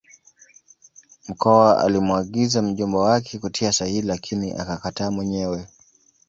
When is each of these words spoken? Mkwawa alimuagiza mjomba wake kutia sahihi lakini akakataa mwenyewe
Mkwawa 1.27 1.79
alimuagiza 1.81 2.61
mjomba 2.61 2.99
wake 2.99 3.39
kutia 3.39 3.71
sahihi 3.73 4.01
lakini 4.01 4.53
akakataa 4.53 5.11
mwenyewe 5.11 5.67